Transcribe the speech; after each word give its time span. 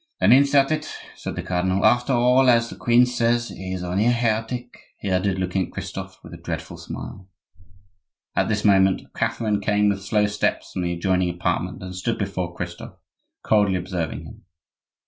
"Then 0.19 0.31
insert 0.31 0.71
it," 0.71 0.89
said 1.15 1.35
the 1.35 1.43
cardinal. 1.43 1.85
"After 1.85 2.13
all, 2.13 2.49
as 2.49 2.71
the 2.71 2.75
queen 2.75 3.05
says, 3.05 3.49
he 3.49 3.71
is 3.71 3.83
only 3.83 4.07
a 4.07 4.11
heretic," 4.11 4.75
he 4.97 5.11
added, 5.11 5.37
looking 5.37 5.67
at 5.67 5.71
Christophe 5.73 6.17
with 6.23 6.33
a 6.33 6.37
dreadful 6.41 6.77
smile. 6.77 7.29
At 8.35 8.49
this 8.49 8.65
moment 8.65 9.03
Catherine 9.15 9.61
came 9.61 9.89
with 9.89 10.03
slow 10.03 10.25
steps 10.25 10.71
from 10.71 10.81
the 10.81 10.93
adjoining 10.93 11.29
apartment 11.29 11.83
and 11.83 11.95
stood 11.95 12.17
before 12.17 12.55
Christophe, 12.55 12.97
coldly 13.43 13.75
observing 13.75 14.23
him. 14.25 14.45